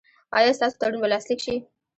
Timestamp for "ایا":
0.37-0.51